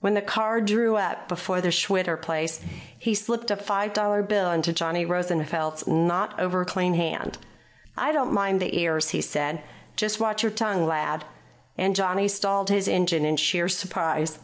When 0.00 0.14
the 0.14 0.20
car 0.20 0.60
drew 0.60 0.96
up 0.96 1.28
before 1.28 1.60
the 1.60 1.70
Schwitter 1.70 2.16
place, 2.16 2.60
he 2.98 3.14
slipped 3.14 3.52
a 3.52 3.56
five 3.56 3.92
dollar 3.92 4.20
bill 4.20 4.50
into 4.50 4.72
Johnny 4.72 5.04
Rosenfeld's 5.04 5.86
not 5.86 6.36
over 6.40 6.64
clean 6.64 6.94
hand. 6.94 7.38
"I 7.96 8.10
don't 8.10 8.32
mind 8.32 8.58
the 8.58 8.76
ears," 8.76 9.10
he 9.10 9.20
said. 9.20 9.62
"Just 9.94 10.18
watch 10.18 10.42
your 10.42 10.50
tongue, 10.50 10.86
lad." 10.86 11.24
And 11.78 11.94
Johnny 11.94 12.26
stalled 12.26 12.68
his 12.68 12.88
engine 12.88 13.24
in 13.24 13.36
sheer 13.36 13.68
surprise. 13.68 14.40